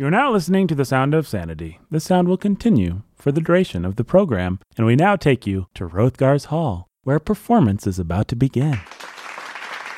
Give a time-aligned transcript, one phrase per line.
[0.00, 1.80] You're now listening to The Sound of Sanity.
[1.90, 5.66] This sound will continue for the duration of the program, and we now take you
[5.74, 8.78] to Hrothgar's Hall, where a performance is about to begin.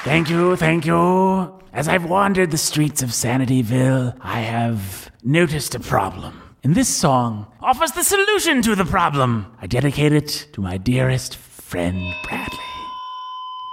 [0.03, 1.61] Thank you, thank you.
[1.75, 6.41] As I've wandered the streets of Sanityville, I have noticed a problem.
[6.65, 9.55] And this song offers the solution to the problem.
[9.61, 12.59] I dedicate it to my dearest friend, Bradley.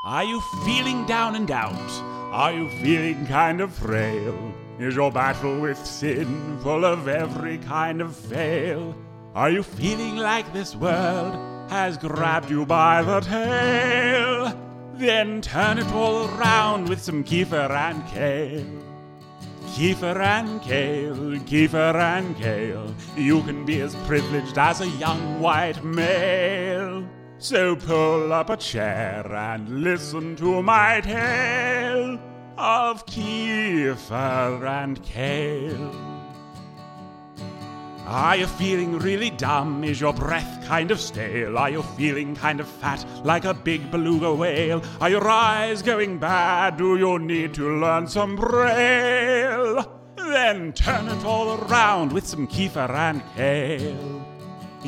[0.04, 1.90] Are you feeling down and out?
[2.34, 4.54] Are you feeling kind of frail?
[4.80, 8.96] Is your battle with sin full of every kind of fail?
[9.34, 11.34] Are you feeling like this world
[11.72, 14.56] has grabbed you by the tail?
[14.94, 18.84] Then turn it all around with some kefir and kale.
[19.66, 22.94] Kefir and kale, kefir and kale.
[23.16, 27.04] You can be as privileged as a young white male.
[27.40, 32.20] So pull up a chair and listen to my tale
[32.58, 35.96] of kefir and kale.
[38.08, 39.84] Are you feeling really dumb?
[39.84, 41.58] Is your breath kind of stale?
[41.58, 44.82] Are you feeling kind of fat like a big beluga whale?
[45.02, 46.78] Are your eyes going bad?
[46.78, 49.86] Do you need to learn some braille?
[50.16, 54.27] Then turn it all around with some kefir and kale.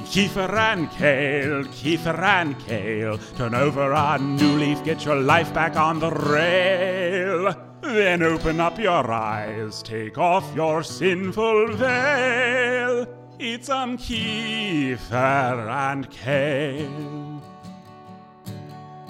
[0.02, 3.18] Kefir and kale, kefir and kale.
[3.38, 7.56] Turn over a new leaf, get your life back on the rail.
[7.82, 13.08] Then open up your eyes, take off your sinful veil.
[13.40, 17.29] Eat some kefir and kale.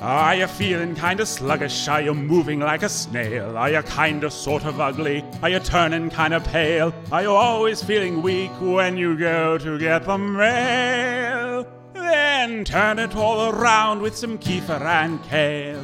[0.01, 1.89] Are you feeling kinda sluggish?
[1.89, 3.57] Are you moving like a snail?
[3.57, 5.25] Are you kinda sort of ugly?
[5.43, 6.93] Are you turning kinda pale?
[7.11, 11.67] Are you always feeling weak when you go to get the mail?
[11.93, 15.83] Then turn it all around with some kefir and kale.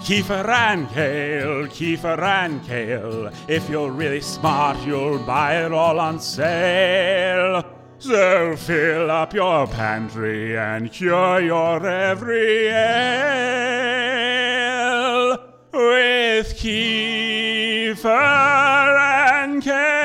[0.00, 3.30] Kefir and kale, kefir and kale.
[3.48, 7.64] If you're really smart, you'll buy it all on sale.
[8.00, 12.78] So fill up your pantry and cure your every ail
[15.72, 18.06] with kefir
[19.34, 19.97] and.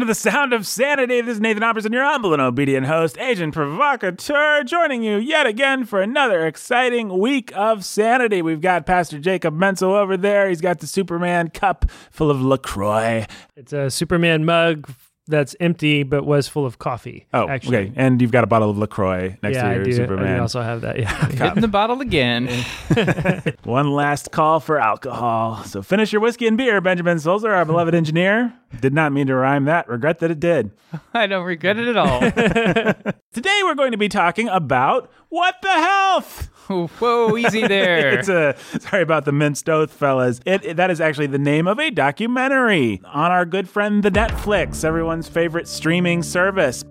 [0.00, 1.20] Welcome to the Sound of Sanity.
[1.20, 5.84] This is Nathan Opperson, your humble and obedient host, agent provocateur, joining you yet again
[5.84, 8.40] for another exciting week of sanity.
[8.40, 10.48] We've got Pastor Jacob Menzel over there.
[10.48, 13.26] He's got the Superman cup full of LaCroix.
[13.56, 14.90] It's a Superman mug
[15.30, 17.26] that's empty but was full of coffee.
[17.32, 17.76] Oh, actually.
[17.78, 17.92] okay.
[17.96, 19.92] And you've got a bottle of LaCroix next yeah, to I your do.
[19.92, 20.34] Superman.
[20.34, 20.98] Oh, I also have that.
[20.98, 21.26] Yeah.
[21.28, 22.48] Hitting the bottle again.
[23.64, 25.64] One last call for alcohol.
[25.64, 28.52] So finish your whiskey and beer, Benjamin Sulzer, our beloved engineer.
[28.80, 29.88] Did not mean to rhyme that.
[29.88, 30.70] Regret that it did.
[31.14, 32.20] I don't regret it at all.
[33.32, 36.50] Today we're going to be talking about what the health.
[36.98, 38.10] Whoa, easy there.
[38.20, 40.40] It's a sorry about the minced oath, fellas.
[40.46, 44.10] It, it- that is actually the name of a documentary on our good friend the
[44.10, 46.84] Netflix, everyone's favorite streaming service.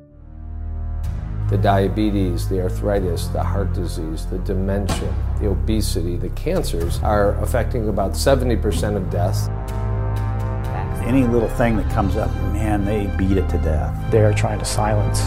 [1.50, 7.90] the diabetes, the arthritis, the heart disease, the dementia, the obesity, the cancers are affecting
[7.90, 9.47] about 70% of deaths.
[11.07, 14.11] Any little thing that comes up, man, they beat it to death.
[14.11, 15.22] They're trying to silence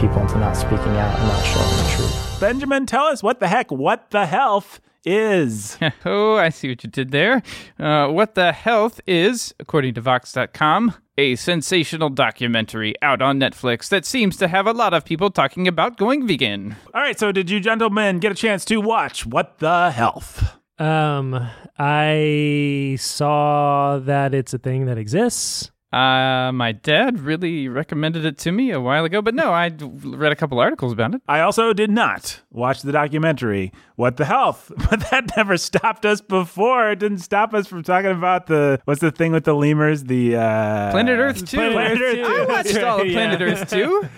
[0.00, 2.27] people into not speaking out and not showing the truth.
[2.40, 5.76] Benjamin, tell us what the heck what the health is.
[6.04, 7.42] oh, I see what you did there.
[7.80, 14.04] Uh, what the Health is, according to Vox.com, a sensational documentary out on Netflix that
[14.04, 16.76] seems to have a lot of people talking about going vegan.
[16.94, 20.54] All right, so did you gentlemen get a chance to watch What the Health?
[20.78, 25.72] Um, I saw that it's a thing that exists.
[25.90, 30.32] Uh, my dad really recommended it to me a while ago, but no, I read
[30.32, 31.22] a couple articles about it.
[31.26, 36.20] I also did not watch the documentary What the Health, but that never stopped us
[36.20, 36.90] before.
[36.90, 40.04] It didn't stop us from talking about the what's the thing with the lemurs?
[40.04, 41.56] The uh, Planet Earth 2.
[41.56, 42.22] Planet Earth 2.
[42.24, 43.12] I watched all of Yeah.
[43.14, 44.08] Planet Earth 2.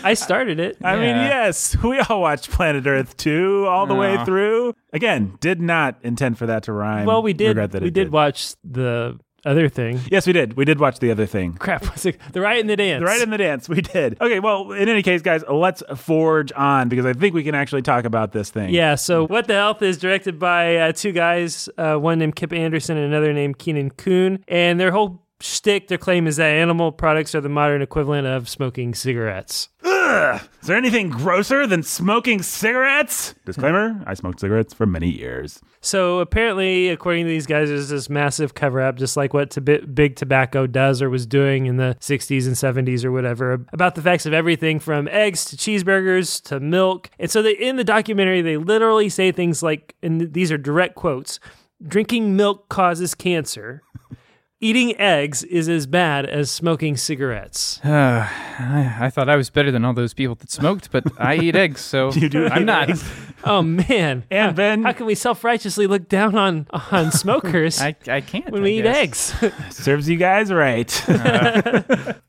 [0.04, 0.78] I started it.
[0.82, 4.74] I mean, yes, we all watched Planet Earth 2 all the way through.
[4.94, 7.04] Again, did not intend for that to rhyme.
[7.04, 7.48] well, we did.
[7.48, 10.00] Regret that We it did watch the other thing.
[10.10, 10.54] Yes, we did.
[10.54, 11.54] We did watch the other thing.
[11.54, 12.18] Crap, what's it?
[12.32, 13.00] The Riot and the Dance.
[13.00, 14.20] The Riot and the Dance, we did.
[14.20, 17.82] Okay, well, in any case, guys, let's forge on because I think we can actually
[17.82, 18.72] talk about this thing.
[18.72, 22.52] Yeah, so What the Health is directed by uh, two guys, uh, one named Kip
[22.52, 24.44] Anderson and another named Keegan Kuhn.
[24.48, 28.48] And their whole shtick, their claim is that animal products are the modern equivalent of
[28.48, 29.68] smoking cigarettes.
[30.06, 30.40] Ugh!
[30.60, 33.34] Is there anything grosser than smoking cigarettes?
[33.46, 35.60] Disclaimer I smoked cigarettes for many years.
[35.80, 39.60] So apparently, according to these guys, there's this massive cover up, just like what to-
[39.60, 44.02] big tobacco does or was doing in the 60s and 70s or whatever, about the
[44.02, 47.10] facts of everything from eggs to cheeseburgers to milk.
[47.18, 50.94] And so they, in the documentary, they literally say things like, and these are direct
[50.96, 51.40] quotes
[51.86, 53.82] drinking milk causes cancer.
[54.60, 57.80] Eating eggs is as bad as smoking cigarettes.
[57.94, 58.28] Uh,
[58.60, 61.56] I, I thought I was better than all those people that smoked, but I eat
[61.56, 62.90] eggs, so You do I'm not.
[62.90, 63.04] eggs?
[63.46, 64.24] Oh man!
[64.30, 68.50] And Ben- how can we self-righteously look down on on smokers I, I can't.
[68.50, 69.34] when I we eat eggs?
[69.70, 70.88] Serves you guys right.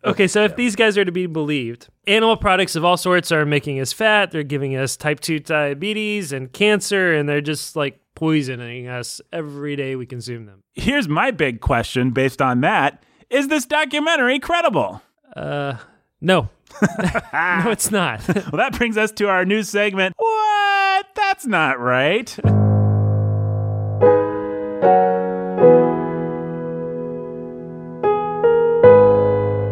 [0.04, 3.46] Okay, so if these guys are to be believed, animal products of all sorts are
[3.46, 4.32] making us fat.
[4.32, 9.76] They're giving us type 2 diabetes and cancer, and they're just like poisoning us every
[9.76, 10.64] day we consume them.
[10.74, 15.02] Here's my big question based on that Is this documentary credible?
[15.36, 15.78] Uh,
[16.22, 16.50] no.
[16.82, 18.22] no, it's not.
[18.28, 20.16] Well, that brings us to our new segment.
[20.18, 21.06] What?
[21.16, 22.38] That's not right.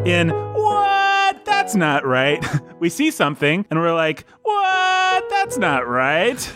[0.06, 1.46] In what?
[1.46, 2.46] That's not right.
[2.80, 5.30] We see something and we're like, what?
[5.30, 6.52] That's not right.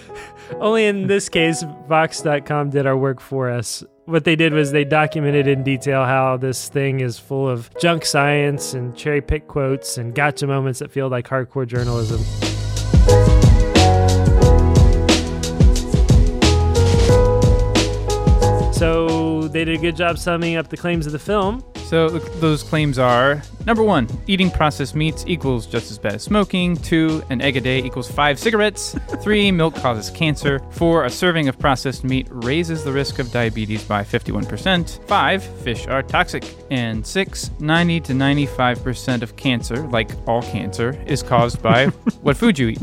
[0.56, 3.84] Only in this case, Vox.com did our work for us.
[4.06, 8.06] What they did was they documented in detail how this thing is full of junk
[8.06, 12.24] science and cherry pick quotes and gotcha moments that feel like hardcore journalism.
[18.74, 21.64] So they did a good job summing up the claims of the film.
[21.88, 26.76] So those claims are number one, eating processed meats equals just as bad as smoking.
[26.76, 28.94] Two, an egg a day equals five cigarettes.
[29.22, 30.60] Three, milk causes cancer.
[30.72, 35.08] Four, a serving of processed meat raises the risk of diabetes by 51%.
[35.08, 36.44] Five, fish are toxic.
[36.72, 41.86] And six, 90 to 95% of cancer, like all cancer, is caused by
[42.22, 42.82] what food you eat.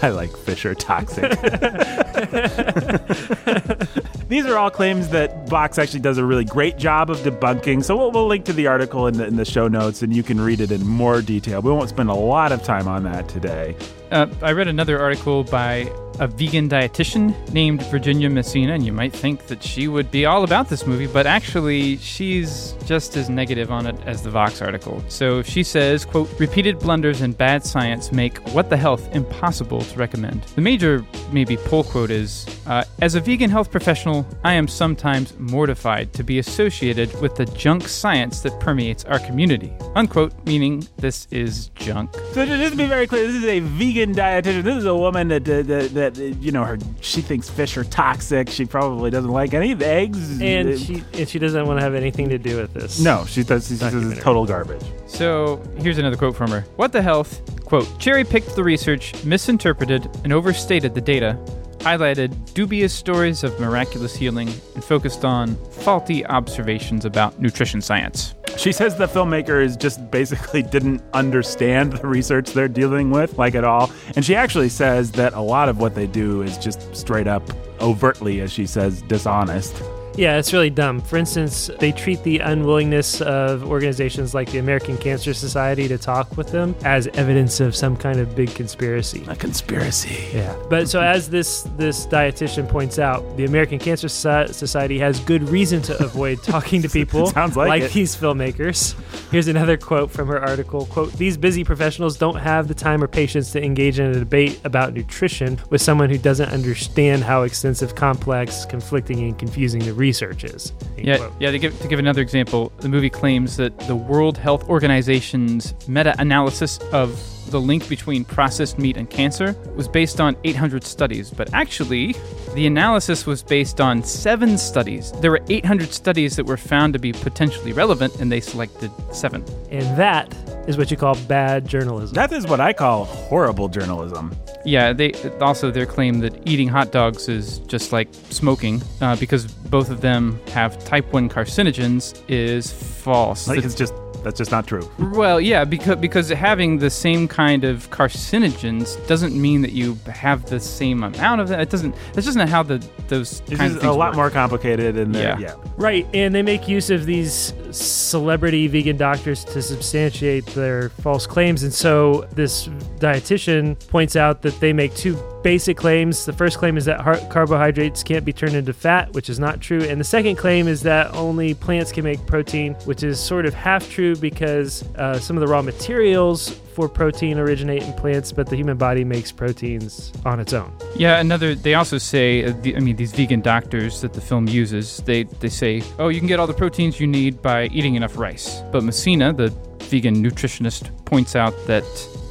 [0.00, 1.24] I like fish are toxic.
[4.32, 7.84] These are all claims that Vox actually does a really great job of debunking.
[7.84, 10.22] So we'll, we'll link to the article in the, in the show notes and you
[10.22, 11.60] can read it in more detail.
[11.60, 13.76] We won't spend a lot of time on that today.
[14.12, 19.14] Uh, I read another article by a vegan dietitian named Virginia Messina, and you might
[19.14, 23.72] think that she would be all about this movie, but actually, she's just as negative
[23.72, 25.02] on it as the Vox article.
[25.08, 29.98] So she says, quote, repeated blunders and bad science make what the health impossible to
[29.98, 30.42] recommend.
[30.54, 35.38] The major, maybe pull quote is, uh, as a vegan health professional, I am sometimes
[35.38, 39.72] mortified to be associated with the junk science that permeates our community.
[39.94, 42.14] Unquote, meaning this is junk.
[42.32, 44.62] So just to be very clear, this is a vegan dietitian.
[44.62, 47.84] This is a woman that, that, that, that you know, her she thinks fish are
[47.84, 48.50] toxic.
[48.50, 50.40] She probably doesn't like any of the eggs.
[50.40, 53.00] And she and she doesn't want to have anything to do with this.
[53.00, 53.68] No, she does.
[53.68, 54.82] She says it's total garbage.
[55.06, 56.62] So here's another quote from her.
[56.76, 57.40] What the health?
[57.64, 61.38] Quote, cherry picked the research, misinterpreted, and overstated the data,
[61.82, 68.34] highlighted dubious stories of miraculous healing, and focused on faulty observations about nutrition science.
[68.56, 73.64] She says the filmmakers just basically didn't understand the research they're dealing with, like at
[73.64, 73.90] all.
[74.14, 77.42] And she actually says that a lot of what they do is just straight up,
[77.80, 79.82] overtly, as she says, dishonest.
[80.16, 81.00] Yeah, it's really dumb.
[81.00, 86.36] For instance, they treat the unwillingness of organizations like the American Cancer Society to talk
[86.36, 89.24] with them as evidence of some kind of big conspiracy.
[89.28, 90.28] A conspiracy.
[90.34, 90.54] Yeah.
[90.68, 95.80] But so as this this dietitian points out, the American Cancer Society has good reason
[95.82, 97.92] to avoid talking to people Sounds like it.
[97.92, 98.94] these filmmakers.
[99.30, 100.86] Here's another quote from her article.
[100.86, 104.60] Quote, these busy professionals don't have the time or patience to engage in a debate
[104.64, 110.42] about nutrition with someone who doesn't understand how extensive, complex, conflicting, and confusing the research
[110.42, 110.72] is.
[110.96, 111.32] Yeah, quote.
[111.38, 111.50] yeah.
[111.52, 116.78] To give to give another example, the movie claims that the World Health Organization's meta-analysis
[116.92, 117.08] of
[117.50, 122.14] the link between processed meat and cancer was based on 800 studies, but actually,
[122.54, 125.12] the analysis was based on seven studies.
[125.20, 129.44] There were 800 studies that were found to be potentially relevant, and they selected seven.
[129.70, 130.26] And that
[130.66, 132.14] is what you call bad journalism.
[132.14, 134.34] That is what I call horrible journalism.
[134.64, 139.46] Yeah, they also their claim that eating hot dogs is just like smoking uh, because
[139.46, 143.48] both of them have type one carcinogens is false.
[143.48, 143.92] Like The- it's just
[144.22, 144.90] that's just not true.
[144.98, 150.46] Well, yeah, because because having the same kind of carcinogens doesn't mean that you have
[150.46, 151.60] the same amount of that.
[151.60, 151.94] It doesn't.
[152.12, 154.16] That's just not how the those It's kinds just of things a lot work.
[154.16, 155.38] more complicated and Yeah.
[155.38, 155.38] yeah.
[155.38, 155.54] yeah.
[155.76, 161.62] Right, and they make use of these celebrity vegan doctors to substantiate their false claims.
[161.62, 166.24] And so this dietitian points out that they make two basic claims.
[166.24, 169.82] The first claim is that carbohydrates can't be turned into fat, which is not true.
[169.82, 173.54] And the second claim is that only plants can make protein, which is sort of
[173.54, 178.48] half true because uh, some of the raw materials for protein originate in plants, but
[178.48, 180.72] the human body makes proteins on its own.
[180.96, 181.54] Yeah, another.
[181.54, 185.24] They also say, uh, the, I mean, these vegan doctors that the film uses, they
[185.24, 188.62] they say, oh, you can get all the proteins you need by eating enough rice.
[188.72, 191.84] But Messina, the vegan nutritionist, points out that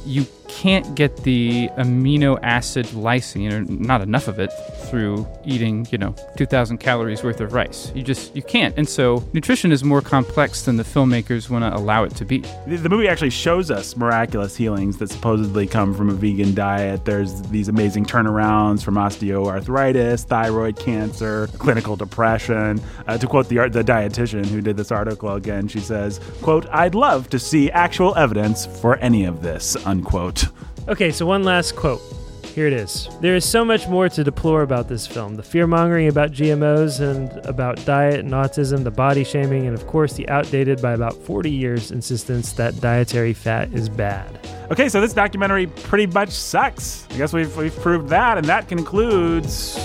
[0.04, 0.26] you
[0.58, 4.52] can't get the amino acid lysine, or not enough of it,
[4.88, 7.90] through eating, you know, 2,000 calories worth of rice.
[7.94, 8.76] You just you can't.
[8.76, 12.44] And so nutrition is more complex than the filmmakers want to allow it to be.
[12.66, 17.06] The, movie actually shows us miraculous healings that supposedly come from a vegan diet.
[17.06, 22.80] There's these amazing turnarounds from osteoarthritis, thyroid cancer, clinical depression.
[23.06, 26.94] Uh, to quote the the dietitian who did this article again, she says, "quote I'd
[26.94, 30.41] love to see actual evidence for any of this." Unquote.
[30.88, 32.00] Okay, so one last quote.
[32.44, 33.08] Here it is.
[33.22, 37.00] There is so much more to deplore about this film the fear mongering about GMOs
[37.00, 41.14] and about diet and autism, the body shaming, and of course the outdated by about
[41.14, 44.38] 40 years insistence that dietary fat is bad.
[44.70, 47.06] Okay, so this documentary pretty much sucks.
[47.10, 49.78] I guess we've, we've proved that, and that concludes.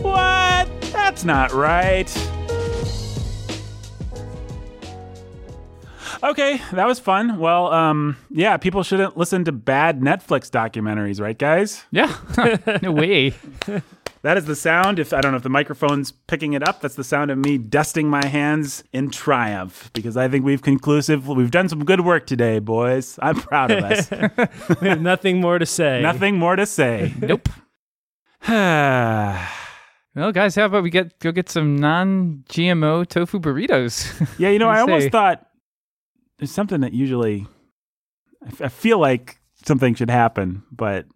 [0.00, 0.68] What?
[0.92, 2.08] That's not right.
[6.24, 7.38] Okay, that was fun.
[7.38, 11.84] Well, um, yeah, people shouldn't listen to bad Netflix documentaries, right, guys?
[11.90, 12.16] Yeah,
[12.82, 13.34] no way.
[14.22, 14.98] That is the sound.
[14.98, 17.58] If I don't know if the microphone's picking it up, that's the sound of me
[17.58, 21.28] dusting my hands in triumph because I think we've conclusive.
[21.28, 23.18] We've done some good work today, boys.
[23.20, 24.10] I'm proud of us.
[24.80, 26.00] We have nothing more to say.
[26.00, 27.12] Nothing more to say.
[27.20, 27.50] Nope.
[30.16, 34.38] Well, guys, how about we get go get some non-GMO tofu burritos?
[34.38, 35.44] Yeah, you know, I almost thought
[36.38, 37.46] there's something that usually
[38.44, 41.06] I f- I feel like something should happen, but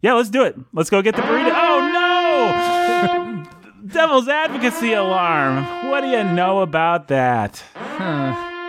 [0.00, 0.56] yeah, let's do it.
[0.72, 1.52] Let's go get the burrito.
[1.54, 3.86] Oh no!
[3.86, 5.90] Devil's advocacy alarm.
[5.90, 7.62] What do you know about that?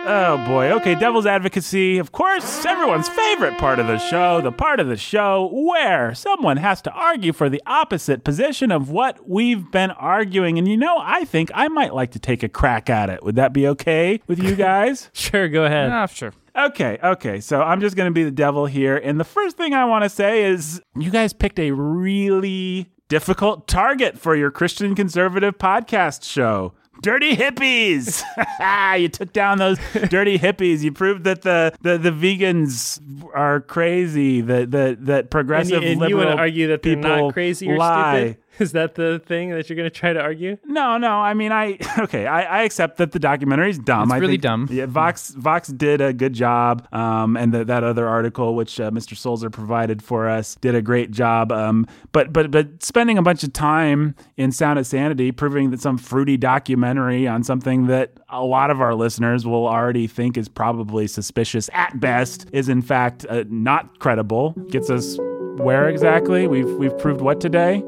[0.02, 0.72] Oh boy.
[0.72, 1.98] Okay, devil's advocacy.
[1.98, 6.56] Of course, everyone's favorite part of the show, the part of the show where someone
[6.56, 10.58] has to argue for the opposite position of what we've been arguing.
[10.58, 13.22] And you know, I think I might like to take a crack at it.
[13.22, 15.10] Would that be okay with you guys?
[15.20, 15.90] Sure, go ahead.
[15.90, 16.32] ah, sure.
[16.56, 17.40] Okay, okay.
[17.40, 18.96] So I'm just going to be the devil here.
[18.96, 23.68] And the first thing I want to say is you guys picked a really difficult
[23.68, 26.72] target for your Christian conservative podcast show.
[27.02, 28.22] Dirty hippies!
[28.60, 29.78] Ah, you took down those
[30.08, 30.82] dirty hippies.
[30.82, 33.00] You proved that the, the, the vegans
[33.34, 34.40] are crazy.
[34.40, 37.10] That that that And, progressive you, and you liberal want to argue that they're people
[37.10, 38.36] not crazy or lie.
[38.52, 38.62] Stupid?
[38.64, 40.56] Is that the thing that you're going to try to argue?
[40.64, 41.10] No, no.
[41.12, 42.26] I mean, I okay.
[42.26, 44.04] I, I accept that the documentary is dumb.
[44.04, 44.68] It's I really think- dumb.
[44.70, 48.90] Yeah, Vox Vox did a good job, um, and the, that other article which uh,
[48.90, 49.14] Mr.
[49.14, 51.52] Solzer provided for us did a great job.
[51.52, 55.80] Um, but but but spending a bunch of time in Sound of Sanity proving that
[55.80, 60.48] some fruity documentary on something that a lot of our listeners will already think is
[60.48, 65.16] probably suspicious at best is in fact uh, not credible gets us
[65.56, 67.82] where exactly we've we've proved what today.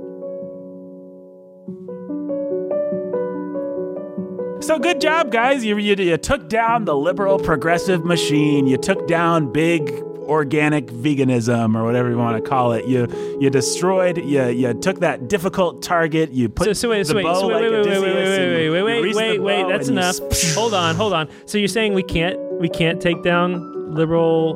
[4.63, 5.65] So good job, guys.
[5.65, 8.67] You, you, you took down the liberal progressive machine.
[8.67, 9.91] You took down big
[10.23, 12.87] organic veganism or whatever you want to call it.
[12.87, 13.09] You
[13.41, 14.19] you destroyed.
[14.19, 16.31] You you took that difficult target.
[16.31, 18.15] You put So, so wait, the so wait, bow so wait, like wait, wait, wait,
[18.15, 19.69] wait, wait, wait, wait, wait, wait, wait.
[19.69, 20.21] That's enough.
[20.21, 21.29] s- hold on, hold on.
[21.47, 24.55] So you're saying we can't we can't take down liberal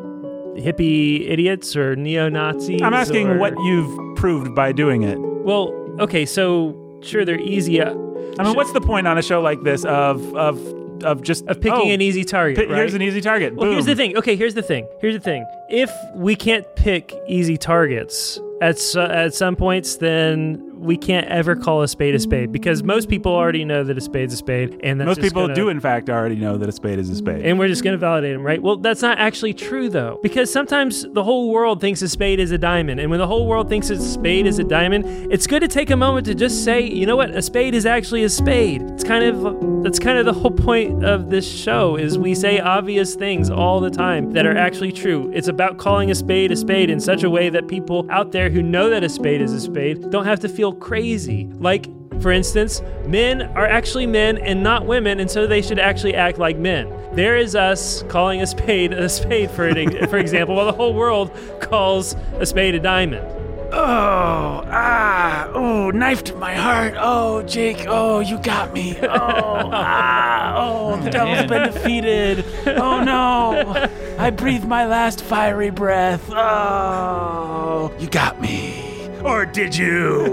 [0.57, 2.81] hippie idiots or neo Nazis?
[2.81, 5.19] I'm asking or- what you've proved by doing it.
[5.21, 7.95] Well, okay, so sure they're easy uh,
[8.39, 11.61] I mean, what's the point on a show like this of of of just of
[11.61, 12.57] picking oh, an easy target.
[12.57, 12.79] pi- right?
[12.79, 13.55] Here's an easy target.
[13.55, 14.17] Well, here's the thing.
[14.17, 14.89] Okay, here's the thing.
[15.01, 15.47] Here's the thing.
[15.69, 21.83] If we can't pick easy targets at at some points, then we can't ever call
[21.83, 25.01] a spade a spade because most people already know that a spade's a spade, and
[25.01, 27.45] that's Most people gonna- do, in fact, already know that a spade is a spade.
[27.45, 28.63] And we're just going to validate them, right?
[28.63, 32.51] Well, that's not actually true, though, because sometimes the whole world thinks a spade is
[32.51, 33.01] a diamond.
[33.01, 35.91] And when the whole world thinks a spade is a diamond, it's good to take
[35.91, 38.83] a moment to just say, you know what, a spade is actually a spade.
[38.83, 42.59] It's kind of that's kind of the whole point of this show is we say
[42.59, 45.31] obvious things all the time that are actually true.
[45.33, 48.51] It's about calling a spade a spade in such a way that people out there
[48.51, 51.47] who know that a spade is a spade don't have to feel crazy.
[51.55, 51.87] Like
[52.21, 56.39] for instance, men are actually men and not women, and so they should actually act
[56.39, 56.93] like men.
[57.13, 60.95] There is us calling a spade a spade, for an, for example, while the whole
[60.95, 61.31] world
[61.61, 63.27] calls a spade a diamond.
[63.73, 66.95] Oh, ah, oh, knife to my heart.
[66.97, 68.97] Oh, Jake, oh, you got me.
[69.03, 72.45] Oh, ah, oh, the devil's been defeated.
[72.67, 76.25] Oh no, I breathed my last fiery breath.
[76.31, 78.86] Oh, you got me.
[79.27, 80.27] Or did you?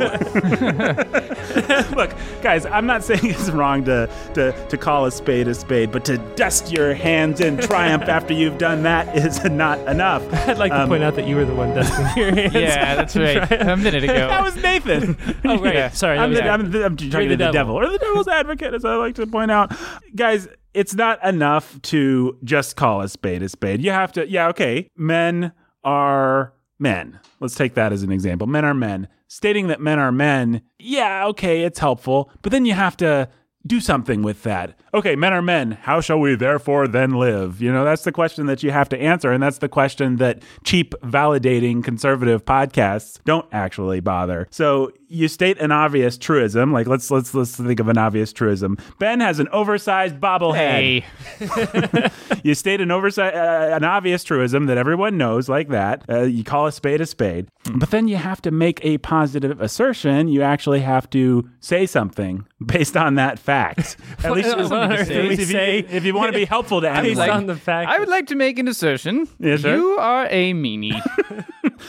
[1.96, 5.92] Look, guys, I'm not saying it's wrong to, to, to call a spade a spade,
[5.92, 10.22] but to dust your hands in triumph after you've done that is not enough.
[10.48, 12.54] I'd like to Um, point out that you were the one dusting your hands.
[12.64, 13.52] Yeah, that's right.
[13.52, 14.14] a minute ago.
[14.14, 15.18] That was Nathan.
[15.44, 15.94] Oh, right.
[15.94, 16.50] Sorry, I'm, was the, me.
[16.50, 17.52] I'm, the, I'm talking the to the devil.
[17.54, 17.76] devil.
[17.78, 19.76] or the devil's advocate, as I like to point out.
[20.16, 23.82] Guys, it's not enough to just call a spade a spade.
[23.82, 24.90] You have to, yeah, okay.
[24.96, 25.52] Men
[25.84, 26.53] are
[26.84, 27.20] men.
[27.40, 28.46] Let's take that as an example.
[28.46, 29.08] Men are men.
[29.28, 33.28] Stating that men are men, yeah, okay, it's helpful, but then you have to
[33.66, 34.78] do something with that.
[34.94, 35.72] Okay, men are men.
[35.72, 37.62] How shall we therefore then live?
[37.62, 39.32] You know, that's the question that you have to answer.
[39.32, 44.48] And that's the question that cheap, validating conservative podcasts don't actually bother.
[44.52, 46.74] So you state an obvious truism.
[46.74, 48.78] Like let's let's let's think of an obvious truism.
[49.00, 51.04] Ben has an oversized bobblehead.
[51.04, 52.10] Hey,
[52.44, 56.04] You state an oversized, uh, an obvious truism that everyone knows, like that.
[56.10, 59.62] Uh, you call a spade a spade, but then you have to make a positive
[59.62, 60.28] assertion.
[60.28, 63.98] You actually have to say something based on that fact.
[64.24, 65.80] At least, What on earth do we if, you, say?
[65.80, 67.30] if you want to be helpful to Based anyone.
[67.30, 67.90] on the fact.
[67.90, 69.28] I would like to make an assertion.
[69.40, 69.76] Yeah, sure.
[69.76, 71.00] You are a meanie.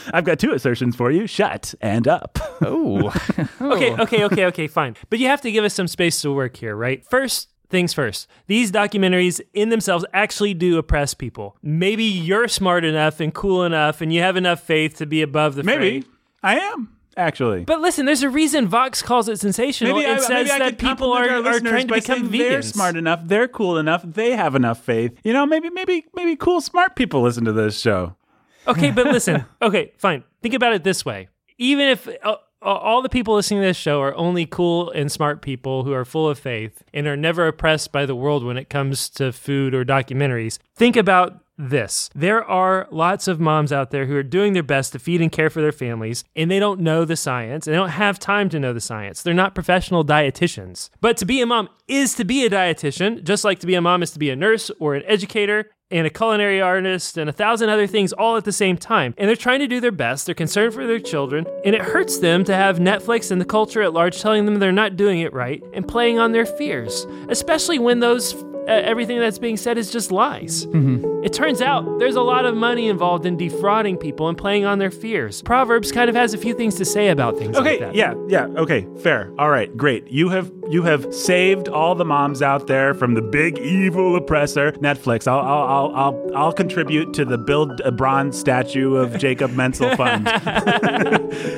[0.13, 2.39] I've got two assertions for you: shut and up.
[2.61, 3.13] oh.
[3.61, 4.95] Okay, okay, okay, okay, fine.
[5.09, 7.05] But you have to give us some space to work here, right?
[7.05, 8.27] First things first.
[8.47, 11.57] These documentaries in themselves actually do oppress people.
[11.63, 15.55] Maybe you're smart enough and cool enough and you have enough faith to be above
[15.55, 16.09] the Maybe fray.
[16.43, 17.63] I am actually.
[17.63, 20.77] But listen, there's a reason Vox calls it sensational Maybe and I, says maybe that
[20.77, 22.49] people are, are listeners trying to by become saying vegans.
[22.49, 23.21] They're smart enough.
[23.23, 24.03] They're cool enough.
[24.03, 25.17] They have enough faith.
[25.23, 28.15] You know, maybe maybe maybe cool smart people listen to this show.
[28.67, 29.45] Okay, but listen.
[29.61, 30.23] Okay, fine.
[30.41, 31.29] Think about it this way.
[31.57, 35.41] Even if uh, all the people listening to this show are only cool and smart
[35.41, 38.69] people who are full of faith and are never oppressed by the world when it
[38.69, 42.09] comes to food or documentaries, think about this.
[42.13, 45.31] There are lots of moms out there who are doing their best to feed and
[45.31, 47.65] care for their families, and they don't know the science.
[47.65, 49.21] They don't have time to know the science.
[49.21, 50.89] They're not professional dietitians.
[51.01, 53.81] But to be a mom is to be a dietitian, just like to be a
[53.81, 57.33] mom is to be a nurse or an educator and a culinary artist and a
[57.33, 59.13] thousand other things all at the same time.
[59.17, 60.25] And they're trying to do their best.
[60.25, 61.45] They're concerned for their children.
[61.63, 64.71] And it hurts them to have Netflix and the culture at large telling them they're
[64.71, 68.33] not doing it right and playing on their fears, especially when those.
[68.67, 70.65] Uh, everything that's being said is just lies.
[71.23, 74.79] It turns out there's a lot of money involved in defrauding people and playing on
[74.79, 75.41] their fears.
[75.43, 77.95] Proverbs kind of has a few things to say about things Okay, like that.
[77.95, 79.31] yeah, yeah, okay, fair.
[79.37, 80.07] All right, great.
[80.07, 84.71] You have you have saved all the moms out there from the big evil oppressor,
[84.73, 85.27] Netflix.
[85.27, 89.95] I'll I'll I'll I'll, I'll contribute to the build a bronze statue of Jacob Menzel
[89.95, 90.27] fund.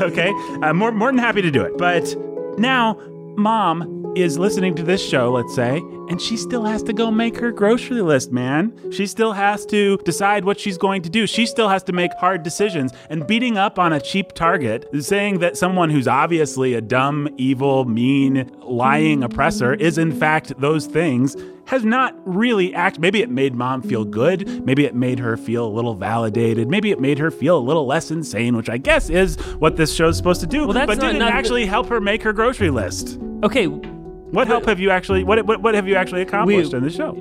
[0.02, 1.78] okay, I'm more more than happy to do it.
[1.78, 2.16] But
[2.58, 2.98] now,
[3.38, 5.78] mom is listening to this show, let's say,
[6.10, 8.74] and she still has to go make her grocery list, man.
[8.92, 11.28] She still has to decide what she's going to do.
[11.28, 12.92] She still has to make hard decisions.
[13.10, 17.86] And beating up on a cheap target, saying that someone who's obviously a dumb, evil,
[17.86, 21.36] mean, lying oppressor is in fact those things
[21.68, 25.66] has not really act maybe it made mom feel good maybe it made her feel
[25.68, 29.10] a little validated maybe it made her feel a little less insane which i guess
[29.10, 31.88] is what this show's supposed to do Well, but not- did it not- actually help
[31.90, 33.20] her make her grocery list.
[33.44, 36.90] Okay, what help have you actually what, what, what have you actually accomplished in the
[36.90, 37.16] show?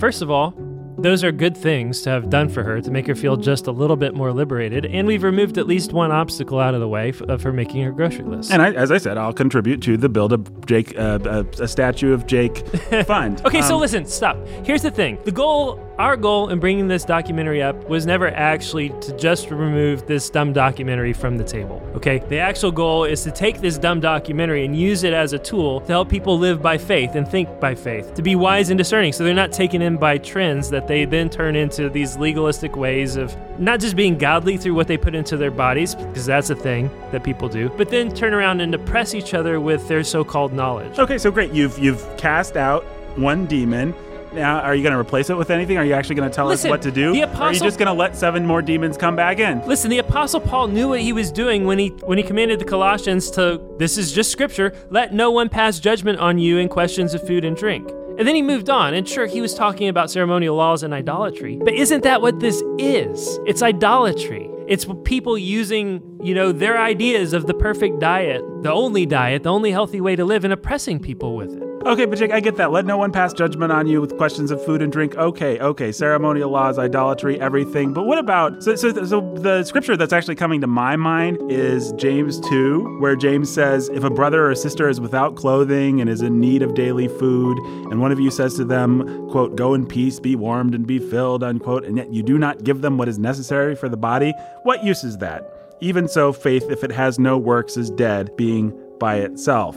[0.00, 0.54] First of all,
[1.02, 3.72] those are good things to have done for her to make her feel just a
[3.72, 7.10] little bit more liberated, and we've removed at least one obstacle out of the way
[7.10, 8.50] f- of her making her grocery list.
[8.52, 11.68] and I, as i said i'll contribute to the build a jake uh, a, a
[11.68, 12.58] statue of jake
[13.06, 14.36] fund Okay, so Um, listen, stop.
[14.64, 15.18] Here's the thing.
[15.24, 20.06] The goal, our goal in bringing this documentary up was never actually to just remove
[20.06, 21.82] this dumb documentary from the table.
[21.94, 22.18] Okay?
[22.28, 25.80] The actual goal is to take this dumb documentary and use it as a tool
[25.82, 29.12] to help people live by faith and think by faith, to be wise and discerning
[29.12, 33.16] so they're not taken in by trends that they then turn into these legalistic ways
[33.16, 36.56] of not just being godly through what they put into their bodies, because that's a
[36.56, 40.52] thing that people do, but then turn around and oppress each other with their so-called
[40.52, 40.98] knowledge.
[40.98, 41.52] Okay, so great.
[41.52, 42.84] You've you've cast out
[43.16, 43.94] one demon.
[44.34, 45.76] Now, are you going to replace it with anything?
[45.76, 47.12] Are you actually going to tell Listen, us what to do?
[47.12, 49.66] the or are you just going to let seven more demons come back in?
[49.66, 52.64] Listen, the apostle Paul knew what he was doing when he when he commanded the
[52.64, 57.14] Colossians to this is just scripture, let no one pass judgment on you in questions
[57.14, 57.90] of food and drink.
[58.18, 61.58] And then he moved on, and sure, he was talking about ceremonial laws and idolatry.
[61.62, 63.38] But isn't that what this is?
[63.46, 64.50] It's idolatry.
[64.68, 69.50] It's people using, you know, their ideas of the perfect diet, the only diet, the
[69.50, 71.71] only healthy way to live, and oppressing people with it.
[71.84, 72.70] Okay, but Jake, I get that.
[72.70, 75.16] Let no one pass judgment on you with questions of food and drink.
[75.16, 75.90] Okay, okay.
[75.90, 77.92] Ceremonial laws, idolatry, everything.
[77.92, 81.92] But what about so so so the scripture that's actually coming to my mind is
[81.94, 86.08] James 2, where James says, "If a brother or a sister is without clothing and
[86.08, 87.58] is in need of daily food,
[87.90, 91.00] and one of you says to them, quote, go in peace, be warmed and be
[91.00, 94.32] filled, unquote, and yet you do not give them what is necessary for the body,
[94.62, 95.76] what use is that?
[95.80, 99.76] Even so, faith, if it has no works, is dead, being by itself."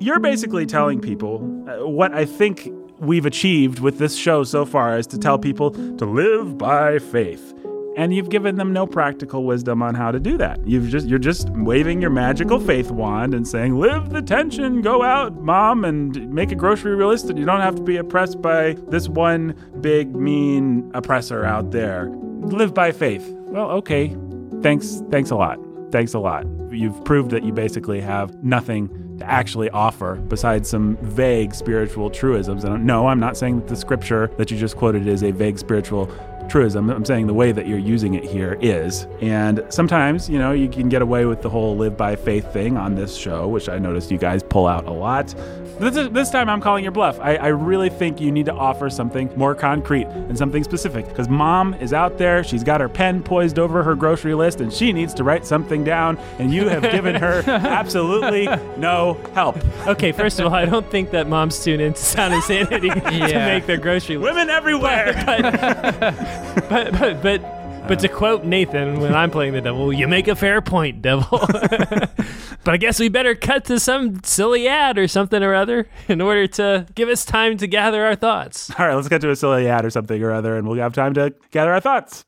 [0.00, 1.36] You're basically telling people
[1.68, 5.70] uh, what I think we've achieved with this show so far is to tell people
[5.70, 7.54] to live by faith.
[7.96, 10.64] And you've given them no practical wisdom on how to do that.
[10.64, 15.02] You've just you're just waving your magical faith wand and saying, "Live the tension, go
[15.02, 18.76] out, mom, and make a grocery list, and you don't have to be oppressed by
[18.86, 22.08] this one big mean oppressor out there.
[22.42, 24.16] Live by faith." Well, okay.
[24.62, 25.67] Thanks thanks a lot.
[25.90, 26.46] Thanks a lot.
[26.70, 32.64] You've proved that you basically have nothing to actually offer besides some vague spiritual truisms.
[32.64, 35.58] And no, I'm not saying that the scripture that you just quoted is a vague
[35.58, 36.10] spiritual
[36.48, 36.90] truism.
[36.90, 39.06] I'm saying the way that you're using it here is.
[39.20, 42.76] And sometimes, you know, you can get away with the whole live by faith thing
[42.76, 45.34] on this show, which I noticed you guys pull out a lot.
[45.78, 47.20] This, is, this time I'm calling your bluff.
[47.20, 51.28] I, I really think you need to offer something more concrete and something specific because
[51.28, 52.42] mom is out there.
[52.42, 55.84] She's got her pen poised over her grocery list and she needs to write something
[55.84, 59.56] down, and you have given her absolutely no help.
[59.86, 62.88] Okay, first of all, I don't think that moms tune into Sound Insanity Sanity
[63.32, 64.34] to make their grocery list.
[64.34, 65.14] Women everywhere.
[65.28, 66.37] But but
[66.68, 67.40] but but but
[67.88, 68.16] but to uh.
[68.16, 71.38] quote Nathan when I'm playing the devil, you make a fair point, devil.
[71.48, 76.20] but I guess we better cut to some silly ad or something or other in
[76.20, 78.70] order to give us time to gather our thoughts.
[78.78, 80.92] All right, let's cut to a silly ad or something or other, and we'll have
[80.92, 82.24] time to gather our thoughts.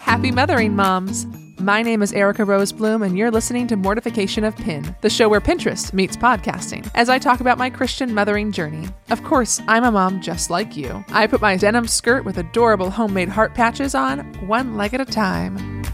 [0.00, 1.26] Happy mothering, moms!
[1.62, 5.28] My name is Erica Rose Bloom, and you're listening to Mortification of Pin, the show
[5.28, 8.88] where Pinterest meets podcasting, as I talk about my Christian mothering journey.
[9.10, 11.04] Of course, I'm a mom just like you.
[11.10, 15.04] I put my denim skirt with adorable homemade heart patches on, one leg at a
[15.04, 15.84] time.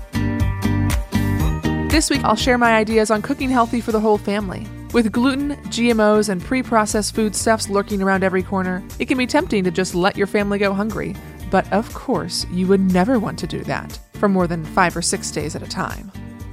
[1.90, 4.66] This week, I'll share my ideas on cooking healthy for the whole family.
[4.94, 9.64] With gluten, GMOs, and pre processed foodstuffs lurking around every corner, it can be tempting
[9.64, 11.14] to just let your family go hungry.
[11.50, 15.02] But of course, you would never want to do that for more than five or
[15.02, 16.10] six days at a time.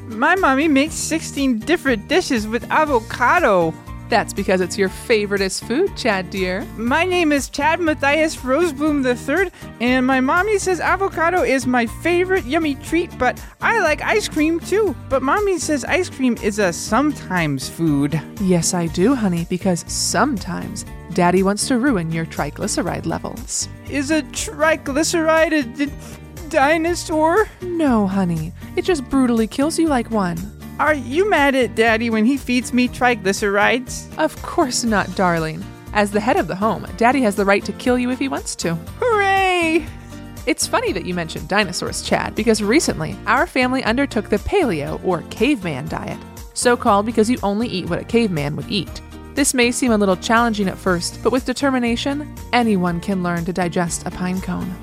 [0.08, 3.74] My mommy makes 16 different dishes with avocado.
[4.08, 6.64] That's because it's your favoriteest food, Chad dear.
[6.78, 12.46] My name is Chad Matthias Rosebloom III, and my mommy says avocado is my favorite
[12.46, 14.96] yummy treat, but I like ice cream too.
[15.10, 18.22] But mommy says ice cream is a sometimes food.
[18.40, 23.70] Yes, I do, honey, because sometimes Daddy wants to ruin your triglyceride levels.
[23.90, 25.94] Is a triglyceride a d-
[26.50, 27.48] dinosaur?
[27.62, 30.38] No, honey, it just brutally kills you like one.
[30.78, 34.18] Are you mad at Daddy when he feeds me triglycerides?
[34.18, 35.64] Of course not, darling.
[35.94, 38.28] As the head of the home, Daddy has the right to kill you if he
[38.28, 38.76] wants to.
[39.00, 39.86] Hooray!
[40.46, 45.22] It's funny that you mentioned dinosaurs, Chad, because recently our family undertook the paleo or
[45.30, 46.20] caveman diet,
[46.54, 49.02] so called because you only eat what a caveman would eat.
[49.36, 53.52] This may seem a little challenging at first, but with determination, anyone can learn to
[53.52, 54.74] digest a pine cone.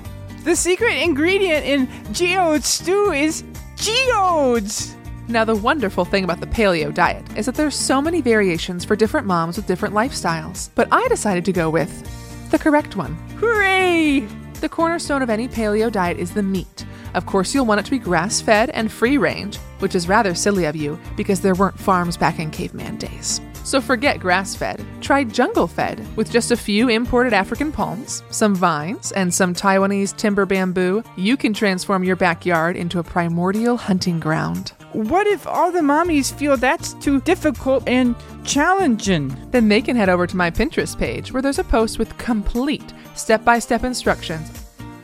[0.43, 3.43] The secret ingredient in geode stew is
[3.77, 4.95] geodes!
[5.27, 8.95] Now, the wonderful thing about the paleo diet is that there's so many variations for
[8.95, 13.15] different moms with different lifestyles, but I decided to go with the correct one.
[13.37, 14.19] Hooray!
[14.61, 16.85] The cornerstone of any paleo diet is the meat.
[17.15, 20.35] Of course, you'll want it to be grass fed and free range, which is rather
[20.35, 23.41] silly of you because there weren't farms back in caveman days.
[23.63, 24.85] So forget grass fed.
[25.01, 30.15] Try jungle fed with just a few imported African palms, some vines, and some Taiwanese
[30.17, 31.03] timber bamboo.
[31.15, 34.73] You can transform your backyard into a primordial hunting ground.
[34.91, 39.35] What if all the mommies feel that's too difficult and challenging?
[39.51, 42.93] Then they can head over to my Pinterest page where there's a post with complete
[43.15, 44.51] step by step instructions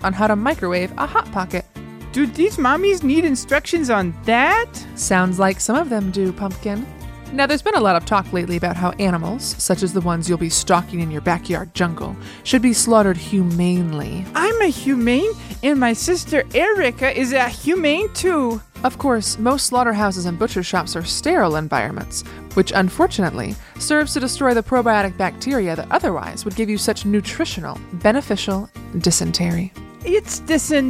[0.03, 1.65] on how to microwave a Hot Pocket.
[2.11, 4.71] Do these mommies need instructions on that?
[4.95, 6.85] Sounds like some of them do, Pumpkin.
[7.31, 10.27] Now, there's been a lot of talk lately about how animals, such as the ones
[10.27, 14.25] you'll be stalking in your backyard jungle, should be slaughtered humanely.
[14.33, 18.61] I'm a humane, and my sister Erica is a humane too.
[18.83, 22.23] Of course, most slaughterhouses and butcher shops are sterile environments,
[22.55, 27.77] which unfortunately serves to destroy the probiotic bacteria that otherwise would give you such nutritional,
[27.93, 29.71] beneficial dysentery.
[30.05, 30.39] It's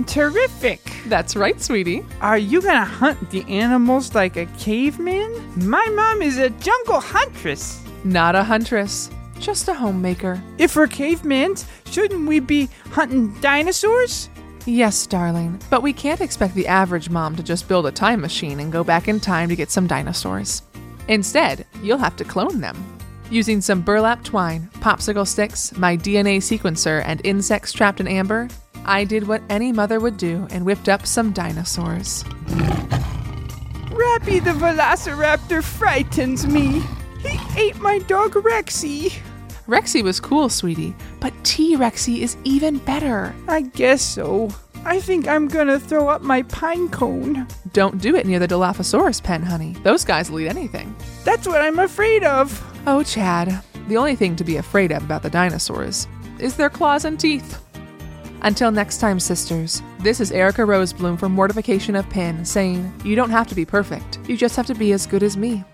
[0.05, 0.81] terrific.
[1.07, 2.05] That's right, sweetie.
[2.21, 5.31] Are you gonna hunt the animals like a caveman?
[5.67, 7.81] My mom is a jungle huntress.
[8.03, 10.41] Not a huntress, just a homemaker.
[10.57, 11.55] If we're cavemen,
[11.89, 14.29] shouldn't we be hunting dinosaurs?
[14.65, 18.59] Yes, darling, but we can't expect the average mom to just build a time machine
[18.59, 20.61] and go back in time to get some dinosaurs.
[21.07, 22.77] Instead, you'll have to clone them.
[23.31, 28.47] Using some burlap twine, popsicle sticks, my DNA sequencer, and insects trapped in amber,
[28.89, 32.23] I did what any mother would do and whipped up some dinosaurs.
[33.93, 36.81] Rappy the Velociraptor frightens me.
[37.21, 39.13] He ate my dog Rexy.
[39.67, 43.35] Rexy was cool, sweetie, but T Rexy is even better.
[43.47, 44.49] I guess so.
[44.83, 47.45] I think I'm gonna throw up my pine cone.
[47.73, 49.75] Don't do it near the Dilophosaurus pen, honey.
[49.83, 50.95] Those guys will eat anything.
[51.23, 52.59] That's what I'm afraid of.
[52.87, 56.07] Oh, Chad, the only thing to be afraid of about the dinosaurs
[56.39, 57.61] is their claws and teeth.
[58.41, 63.29] Until next time, sisters, this is Erica Rosebloom from Mortification of Pin saying, You don't
[63.29, 65.65] have to be perfect, you just have to be as good as me.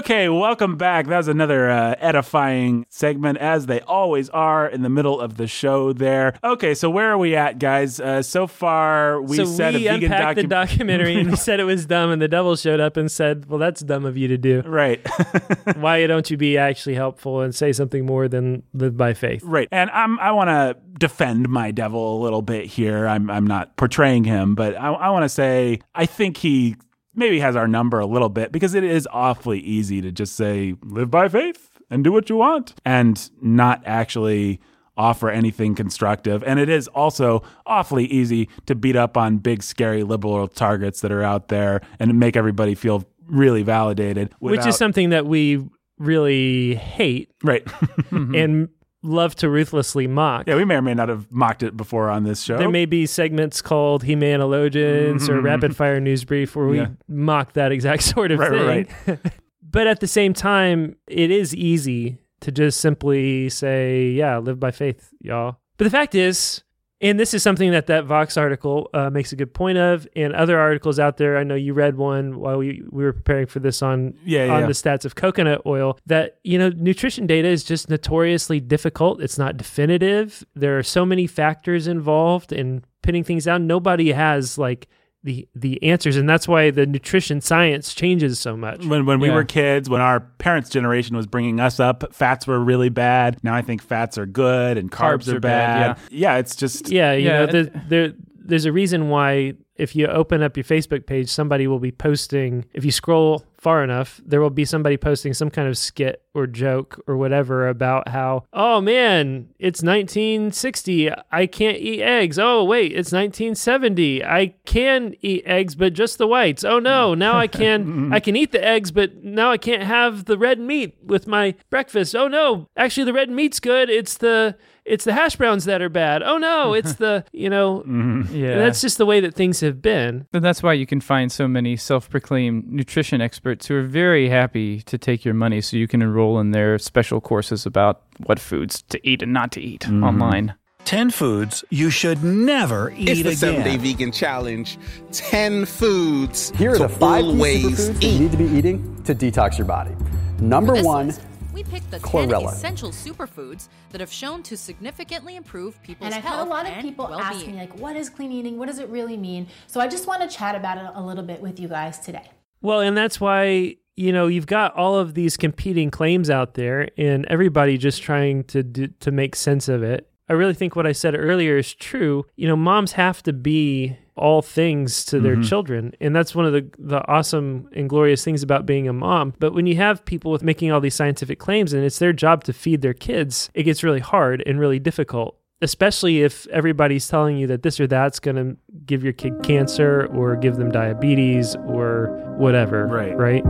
[0.00, 1.08] Okay, welcome back.
[1.08, 5.46] That was another uh, edifying segment, as they always are in the middle of the
[5.46, 5.92] show.
[5.92, 6.32] There.
[6.42, 8.00] Okay, so where are we at, guys?
[8.00, 11.60] Uh, so far, we so said we a vegan unpacked the documentary and we said
[11.60, 14.26] it was dumb, and the devil showed up and said, "Well, that's dumb of you
[14.28, 14.62] to do.
[14.62, 15.06] Right,
[15.76, 19.68] Why don't you be actually helpful and say something more than live by faith?" right.
[19.70, 23.06] And I'm I want to defend my devil a little bit here.
[23.06, 26.76] I'm I'm not portraying him, but I, I want to say I think he
[27.20, 30.74] maybe has our number a little bit because it is awfully easy to just say
[30.82, 34.60] live by faith and do what you want and not actually
[34.96, 36.42] offer anything constructive.
[36.44, 41.12] And it is also awfully easy to beat up on big, scary liberal targets that
[41.12, 44.34] are out there and make everybody feel really validated.
[44.40, 45.64] Which is something that we
[45.98, 47.66] really hate right.
[48.10, 48.68] and
[49.02, 50.46] love to ruthlessly mock.
[50.46, 52.58] yeah, we may or may not have mocked it before on this show.
[52.58, 55.46] There may be segments called Humanologians or mm-hmm, mm-hmm.
[55.46, 56.88] Rapid Fire News Brief where we Yeah.
[57.08, 59.18] mock that exact sort of Right, thing.
[59.22, 59.32] right,
[59.62, 64.70] but at the same time, it is easy to just simply say, yeah, live by
[64.70, 65.58] faith, y'all.
[65.76, 66.62] But the fact is,
[67.00, 70.34] and this is something that that Vox article uh, makes a good point of, and
[70.34, 71.38] other articles out there.
[71.38, 74.60] I know you read one while we, we were preparing for this on Yeah, on
[74.60, 74.66] yeah.
[74.66, 75.98] the stats of coconut oil.
[76.06, 79.22] That you know, nutrition data is just notoriously difficult.
[79.22, 80.44] It's not definitive.
[80.54, 83.66] There are so many factors involved in pinning things down.
[83.66, 84.88] Nobody has like
[85.22, 88.84] the the answers, and that's why the nutrition science changes so much.
[88.86, 89.34] when when we Yeah.
[89.34, 93.36] were kids, when our parents' generation was bringing us up, fats were really bad.
[93.42, 95.98] Now I think fats are good and carbs, Carbs are, are bad, bad.
[96.10, 98.12] Yeah, it's just Yeah, you Yeah, know, and- the, there
[98.50, 102.66] there's a reason why if you open up your Facebook page, somebody will be posting.
[102.74, 106.46] If you scroll far enough, there will be somebody posting some kind of skit or
[106.46, 112.38] joke or whatever about how, oh man, it's 1960, I can't eat eggs.
[112.38, 116.62] Oh wait, it's 1970, I can eat eggs, but just the whites.
[116.62, 117.18] Oh no, mm.
[117.18, 118.12] now I can mm-hmm.
[118.12, 121.54] I can eat the eggs, but now I can't have the red meat with my
[121.70, 122.14] breakfast.
[122.14, 123.88] Oh no, actually the red meat's good.
[123.88, 126.22] It's the it's the hash browns that are bad.
[126.22, 127.80] Oh no, it's the you know.
[127.80, 128.34] Mm-hmm.
[128.34, 128.56] Yeah.
[128.56, 130.26] That's just the way that things have been.
[130.32, 134.82] And that's why you can find so many self-proclaimed nutrition experts who are very happy
[134.82, 138.82] to take your money so you can enroll in their special courses about what foods
[138.82, 140.04] to eat and not to eat mm-hmm.
[140.04, 140.54] online.
[140.84, 143.36] 10 foods you should never eat It's the again.
[143.36, 144.78] seven day vegan challenge.
[145.12, 146.50] 10 foods.
[146.56, 149.58] Here are to the five ways always superfoods you need to be eating to detox
[149.58, 149.94] your body.
[150.40, 151.20] Number one, list,
[151.52, 156.22] we picked the 10 essential superfoods that have shown to significantly improve people's And I've
[156.22, 157.34] health had a lot of people well-being.
[157.34, 158.58] ask me, like, what is clean eating?
[158.58, 159.48] What does it really mean?
[159.66, 162.30] So I just want to chat about it a little bit with you guys today.
[162.62, 166.88] Well, and that's why you know you've got all of these competing claims out there,
[166.96, 170.08] and everybody just trying to do, to make sense of it.
[170.28, 172.26] I really think what I said earlier is true.
[172.36, 175.44] You know, moms have to be all things to their Mhm.
[175.48, 179.32] children, and that's one of the the awesome and glorious things about being a mom.
[179.40, 182.44] But when you have people with making all these scientific claims, and it's their job
[182.44, 185.36] to feed their kids, it gets really hard and really difficult.
[185.62, 188.56] Especially if everybody's telling you that this or that's going to
[188.86, 192.06] give your kid cancer or give them diabetes or
[192.38, 192.86] whatever.
[192.86, 193.16] Right.
[193.16, 193.44] Right.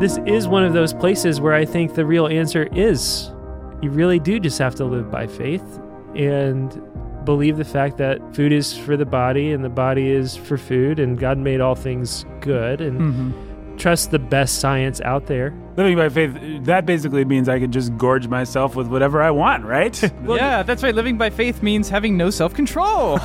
[0.00, 3.30] This is one of those places where I think the real answer is
[3.82, 5.80] you really do just have to live by faith
[6.14, 6.80] and
[7.24, 10.98] believe the fact that food is for the body and the body is for food
[10.98, 13.76] and God made all things good and mm-hmm.
[13.76, 15.54] trust the best science out there.
[15.76, 16.64] living by faith.
[16.64, 20.02] That basically means I can just gorge myself with whatever I want, right?
[20.26, 20.94] yeah, that's right.
[20.94, 23.18] Living by faith means having no self-control.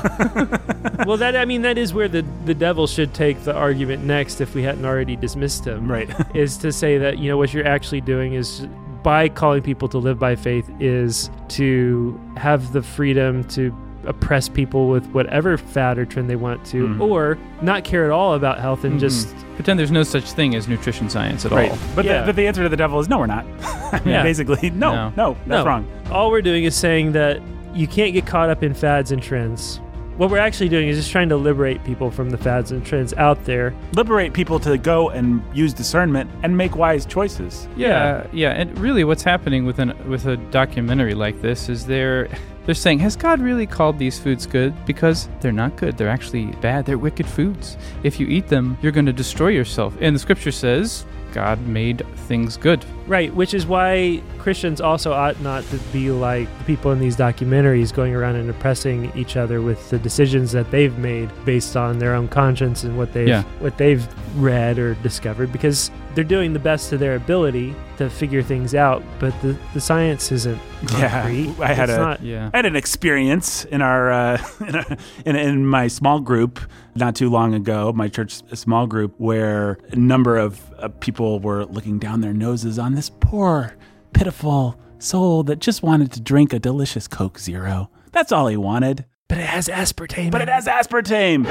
[1.05, 4.41] well, that I mean that is where the the devil should take the argument next
[4.41, 5.89] if we hadn't already dismissed him.
[5.89, 6.09] Right.
[6.35, 8.67] is to say that you know what you're actually doing is
[9.05, 13.71] by calling people to live by faith is to have the freedom to
[14.07, 16.99] oppress people with whatever fad or trend they want to Mhm.
[17.01, 20.67] or not care at all about health and just pretend there's no such thing as
[20.67, 21.69] nutrition science at right.
[21.69, 21.77] all.
[21.95, 22.21] But, Yeah.
[22.21, 23.45] the, but the answer to the devil is no, we're not.
[23.93, 24.23] I mean, Yeah.
[24.23, 25.13] Basically, no, No.
[25.15, 25.65] no, that's No.
[25.65, 25.85] wrong.
[26.11, 27.41] all we're doing is saying that
[27.75, 29.79] you can't get caught up in fads and trends
[30.17, 33.13] what we're actually doing is just trying to liberate people from the fads and trends
[33.15, 37.67] out there Liberate people to go and use discernment and make wise choices.
[37.75, 42.29] Yeah, yeah, and really, what's happening with an with a documentary like this is they're
[42.65, 44.73] they're saying, has God really called these foods good?
[44.85, 45.97] Because they're not good.
[45.97, 46.85] They're actually bad.
[46.85, 47.77] They're wicked foods.
[48.03, 49.95] If you eat them, you're going to destroy yourself.
[50.01, 51.05] And the scripture says.
[51.35, 52.83] God made things good.
[53.07, 57.15] Right, which is why Christians also ought not to be like the people in these
[57.17, 61.99] documentaries going around and oppressing each other with the decisions that they've made based on
[61.99, 63.43] their own conscience and what they've Yeah.
[63.59, 68.41] what they've read or discovered because they're doing the best of their ability to figure
[68.41, 71.47] things out, but the, the science isn't concrete.
[71.47, 74.97] Yeah, I had It's a not- I had an experience in our uh, in, our-
[75.25, 76.59] in in my small group
[76.95, 81.65] not too long ago, my church small group, where a number of uh, people were
[81.65, 83.75] looking down their noses on this poor,
[84.13, 87.89] pitiful soul that just wanted to drink a delicious Coke Zero.
[88.13, 89.05] That's all he wanted.
[89.27, 90.31] But it has aspartame.
[90.31, 91.45] But it has aspartame.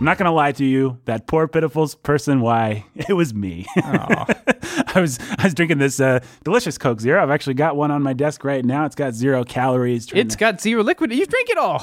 [0.00, 0.98] I'm not gonna lie to you.
[1.04, 2.40] That poor pitiful person.
[2.40, 2.86] Why?
[3.10, 3.66] It was me.
[3.76, 7.20] I was I was drinking this uh, delicious Coke Zero.
[7.22, 8.84] I've actually got one on my desk right now.
[8.84, 10.06] It's got zero calories.
[10.12, 11.12] It's got zero liquid.
[11.12, 11.82] You drink it all.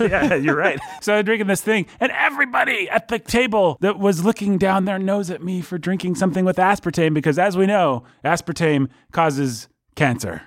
[0.08, 0.78] yeah, you're right.
[1.02, 4.98] So I'm drinking this thing, and everybody at the table that was looking down their
[4.98, 10.42] nose at me for drinking something with aspartame, because as we know, aspartame causes cancer.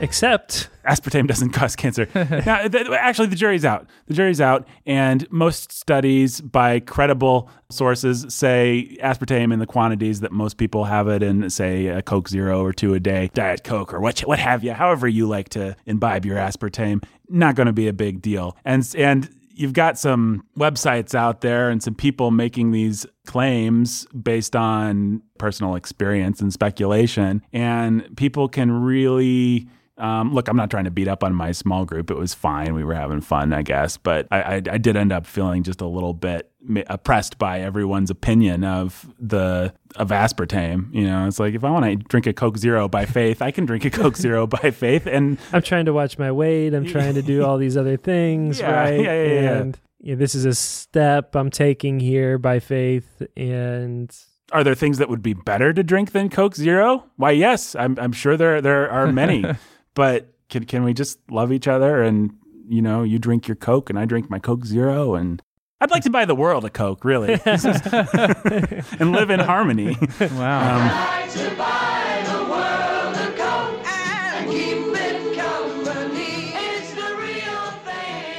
[0.00, 2.08] Except aspartame doesn't cause cancer.
[2.14, 3.86] now, th- actually, the jury's out.
[4.06, 10.32] The jury's out, and most studies by credible sources say aspartame in the quantities that
[10.32, 13.92] most people have it in, say a Coke Zero or two a day, Diet Coke
[13.92, 14.72] or what what have you.
[14.72, 18.56] However, you like to imbibe your aspartame, not going to be a big deal.
[18.64, 24.56] And and you've got some websites out there and some people making these claims based
[24.56, 29.68] on personal experience and speculation, and people can really
[30.00, 32.10] um, look, I'm not trying to beat up on my small group.
[32.10, 32.74] It was fine.
[32.74, 33.96] We were having fun, I guess.
[33.96, 36.50] But I, I, I did end up feeling just a little bit
[36.88, 40.92] oppressed by everyone's opinion of the of aspartame.
[40.94, 43.50] You know, it's like if I want to drink a Coke Zero by faith, I
[43.50, 45.06] can drink a Coke Zero by faith.
[45.06, 46.74] And I'm trying to watch my weight.
[46.74, 49.00] I'm trying to do all these other things, Yeah, right?
[49.00, 49.56] yeah, yeah.
[49.58, 54.10] And yeah, this is a step I'm taking here by faith, and
[54.52, 57.04] are there things that would be better to drink than Coke Zero?
[57.16, 59.44] Why, yes, I'm I'm sure there there are many.
[59.94, 62.32] but can can we just love each other and
[62.70, 65.42] you know, you drink your Coke and I drink my Coke Zero and
[65.80, 69.96] I'd like to buy the world a Coke, really, and live in harmony.
[70.20, 71.16] Wow.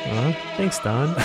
[0.06, 1.16] uh, thanks, Don.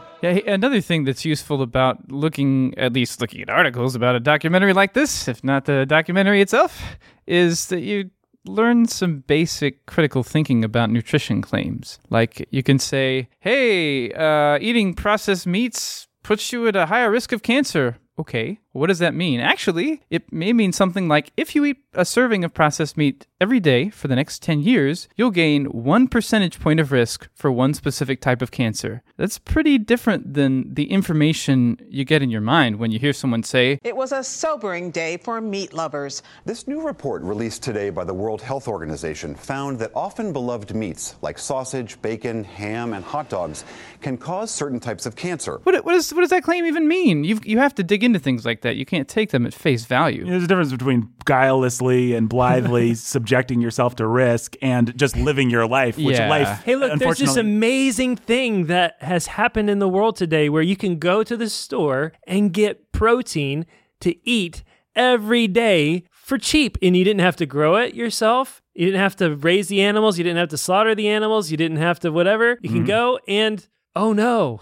[0.22, 4.72] Yeah, another thing that's useful about looking, at least looking at articles about a documentary
[4.72, 6.80] like this, if not the documentary itself,
[7.26, 8.08] is that you
[8.44, 11.98] learn some basic critical thinking about nutrition claims.
[12.10, 17.32] Like you can say, hey, uh, eating processed meats puts you at a higher risk
[17.32, 17.98] of cancer.
[18.22, 19.40] Okay, what does that mean?
[19.40, 23.58] Actually, it may mean something like if you eat a serving of processed meat every
[23.58, 27.74] day for the next 10 years, you'll gain one percentage point of risk for one
[27.74, 29.02] specific type of cancer.
[29.16, 33.42] That's pretty different than the information you get in your mind when you hear someone
[33.42, 36.22] say, It was a sobering day for meat lovers.
[36.44, 41.16] This new report released today by the World Health Organization found that often beloved meats
[41.22, 43.64] like sausage, bacon, ham, and hot dogs
[44.00, 45.60] can cause certain types of cancer.
[45.64, 47.24] what, what, is, what does that claim even mean?
[47.24, 48.76] You've, you have to dig into things like that.
[48.76, 50.24] You can't take them at face value.
[50.24, 55.66] There's a difference between guilelessly and blithely subjecting yourself to risk and just living your
[55.66, 56.28] life, which Yeah.
[56.28, 60.62] life, Hey, look, there's this amazing thing that has happened in the world today where
[60.62, 63.66] you can go to the store and get protein
[64.00, 64.62] to eat
[64.94, 66.76] every day for cheap.
[66.82, 68.62] And you didn't have to grow it yourself.
[68.74, 70.18] You didn't have to raise the animals.
[70.18, 71.50] You didn't have to slaughter the animals.
[71.50, 72.58] You didn't have to whatever.
[72.62, 72.86] You can Mhm.
[72.86, 74.60] go and, oh no.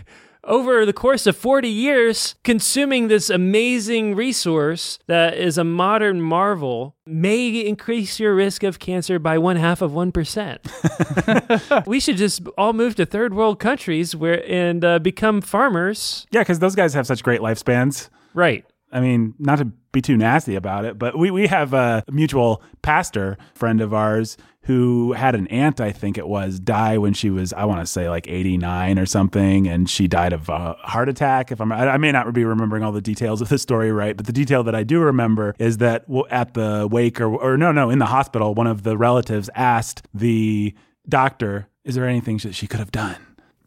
[0.47, 6.97] Over the course of 40 years, consuming this amazing resource that is a modern marvel
[7.07, 11.87] may increase your risk of cancer by one half of 1%.
[11.87, 16.27] we should just all move to third world countries where and uh, become farmers.
[16.31, 18.11] Yeah, because those guys have such great lifespans.
[18.35, 18.67] Right.
[18.93, 22.63] I mean, not to be too nasty about it, but we, we have a mutual
[22.83, 27.29] pastor friend of ours who had an aunt, I think it was, die when she
[27.31, 29.69] was, I want to say like 89 or something.
[29.69, 31.53] And she died of a heart attack.
[31.53, 34.27] If I'm, I may not be remembering all the details of the story right, but
[34.27, 37.91] the detail that I do remember is that at the wake or, or no, no,
[37.91, 40.75] in the hospital, one of the relatives asked the
[41.09, 43.17] doctor, is there anything that she could have done?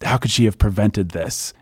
[0.03, 1.53] How could she have prevented this?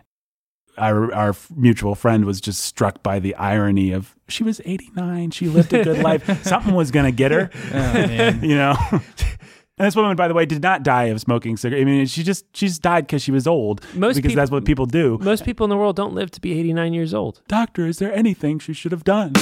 [0.77, 5.47] Our our mutual friend was just struck by the irony of she was 89 she
[5.47, 6.43] lived a good life.
[6.45, 7.49] Something was going to get her.
[7.53, 8.43] Oh, man.
[8.49, 8.75] you know?
[8.91, 11.81] And this woman by the way did not die of smoking cigarettes.
[11.81, 14.51] I mean she just she just died because she was old Most because peop- that's
[14.51, 15.17] what people do.
[15.21, 17.41] Most people in the world don't live to be 89 years old.
[17.47, 19.33] doctor is there anything she should have done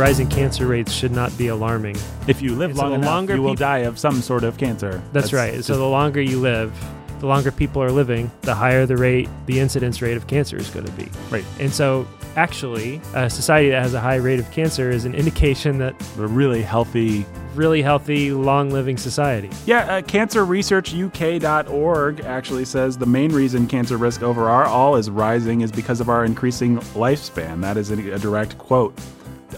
[0.00, 1.96] rising cancer rates should not be alarming.
[2.26, 4.44] If you live And so long the enough, longer you will die of some sort
[4.44, 5.02] of cancer.
[5.12, 5.62] That's, right.
[5.62, 6.72] So the longer you live,
[7.20, 10.70] the longer people are living, the higher the rate, the incidence rate of cancer is
[10.70, 11.06] going to be.
[11.30, 11.44] Right.
[11.58, 15.76] And so, actually, a society that has a high rate of cancer is an indication
[15.78, 19.50] that a really healthy, really healthy, long-living society.
[19.66, 26.00] Yeah, uh, cancerresearchuk.org actually says the main reason cancer risk overall is rising is because
[26.00, 27.60] of our increasing lifespan.
[27.60, 28.98] That is a direct quote.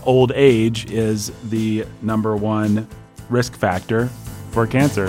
[0.04, 2.88] Old age is the number one
[3.28, 4.08] risk factor
[4.50, 5.06] for cancer.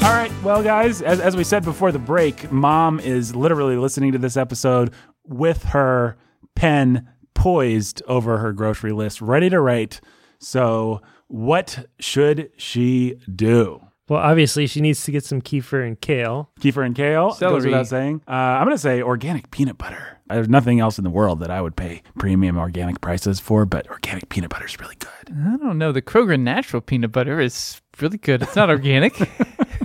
[0.00, 4.12] All right, well, guys, as, as we said before the break, mom is literally listening
[4.12, 4.92] to this episode
[5.24, 6.16] with her
[6.54, 10.00] pen poised over her grocery list, ready to write.
[10.38, 13.82] So, what should she do?
[14.08, 16.50] Well, obviously, she needs to get some kefir and kale.
[16.60, 17.66] Kefir and kale goes Celery.
[17.66, 18.22] without saying.
[18.26, 20.18] Uh, I'm going to say organic peanut butter.
[20.28, 23.88] There's nothing else in the world that I would pay premium organic prices for, but
[23.88, 25.34] organic peanut butter is really good.
[25.36, 25.92] I don't know.
[25.92, 28.42] The Kroger natural peanut butter is really good.
[28.42, 29.14] It's not organic.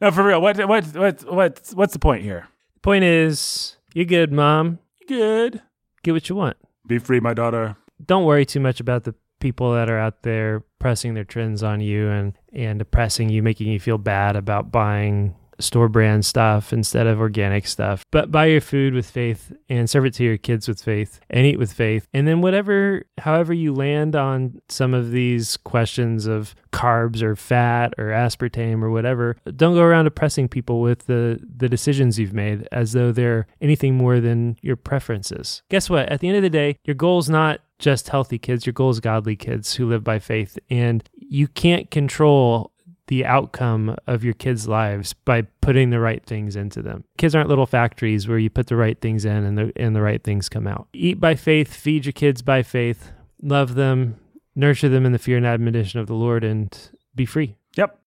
[0.00, 0.42] No, for real.
[0.42, 2.48] What what what what what's the point here?
[2.82, 4.80] Point is, you're good, mom.
[5.08, 5.62] Good.
[6.02, 6.56] Get what you want.
[6.86, 7.76] Be free, my daughter.
[8.04, 9.14] Don't worry too much about the
[9.44, 13.68] people that are out there pressing their trends on you and and oppressing you, making
[13.68, 18.02] you feel bad about buying store brand stuff instead of organic stuff.
[18.10, 21.44] But buy your food with faith and serve it to your kids with faith and
[21.46, 22.08] eat with faith.
[22.14, 27.92] And then whatever however you land on some of these questions of carbs or fat
[27.98, 32.66] or aspartame or whatever, don't go around oppressing people with the the decisions you've made
[32.72, 35.62] as though they're anything more than your preferences.
[35.68, 36.08] Guess what?
[36.08, 38.88] At the end of the day, your goal is not just healthy kids, your goal
[38.88, 40.58] is godly kids who live by faith.
[40.70, 42.72] And you can't control
[43.08, 47.04] the outcome of your kids' lives by putting the right things into them.
[47.18, 50.00] Kids aren't little factories where you put the right things in and the and the
[50.00, 50.88] right things come out.
[50.94, 53.12] Eat by faith, feed your kids by faith,
[53.42, 54.18] love them,
[54.54, 57.56] nurture them in the fear and admonition of the Lord, and be free.
[57.76, 57.98] Yep.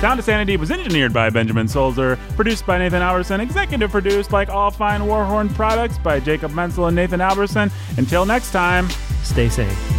[0.00, 4.48] Sound of Sanity was engineered by Benjamin Solzer, produced by Nathan Alberson, executive produced like
[4.48, 7.70] all fine Warhorn products by Jacob Menzel and Nathan Alberson.
[7.96, 8.88] Until next time,
[9.28, 9.97] Stay safe.